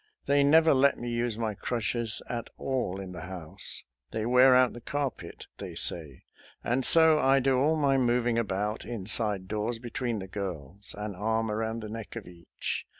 [0.25, 4.73] They never let me use my crutches at all in the house,— they wear out
[4.73, 6.23] the carpet, they say,—
[6.63, 11.51] and so I do all my moving about, inside doors, between the girls, an arm
[11.51, 12.87] around the neck of each.